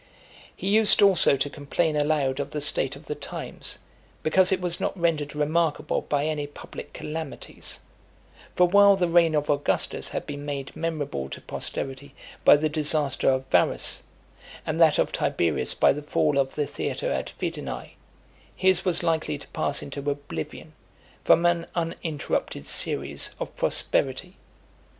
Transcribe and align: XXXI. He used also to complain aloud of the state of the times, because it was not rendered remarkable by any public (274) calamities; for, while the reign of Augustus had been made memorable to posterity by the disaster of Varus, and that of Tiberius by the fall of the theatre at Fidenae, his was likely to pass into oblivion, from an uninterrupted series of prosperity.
XXXI. 0.01 0.51
He 0.55 0.67
used 0.69 1.01
also 1.03 1.37
to 1.37 1.47
complain 1.47 1.95
aloud 1.95 2.39
of 2.39 2.49
the 2.49 2.59
state 2.59 2.95
of 2.95 3.05
the 3.05 3.13
times, 3.13 3.77
because 4.23 4.51
it 4.51 4.59
was 4.59 4.79
not 4.79 4.99
rendered 4.99 5.35
remarkable 5.35 6.01
by 6.01 6.25
any 6.25 6.47
public 6.47 6.91
(274) 6.93 7.21
calamities; 7.21 7.79
for, 8.55 8.67
while 8.67 8.95
the 8.95 9.07
reign 9.07 9.35
of 9.35 9.47
Augustus 9.47 10.09
had 10.09 10.25
been 10.25 10.43
made 10.43 10.75
memorable 10.75 11.29
to 11.29 11.39
posterity 11.39 12.15
by 12.43 12.55
the 12.57 12.67
disaster 12.67 13.29
of 13.29 13.45
Varus, 13.51 14.01
and 14.65 14.81
that 14.81 14.97
of 14.97 15.11
Tiberius 15.11 15.75
by 15.75 15.93
the 15.93 16.01
fall 16.01 16.39
of 16.39 16.55
the 16.55 16.65
theatre 16.65 17.11
at 17.11 17.29
Fidenae, 17.29 17.91
his 18.55 18.83
was 18.83 19.03
likely 19.03 19.37
to 19.37 19.47
pass 19.49 19.83
into 19.83 19.99
oblivion, 20.09 20.73
from 21.23 21.45
an 21.45 21.67
uninterrupted 21.75 22.67
series 22.67 23.35
of 23.39 23.55
prosperity. 23.55 24.35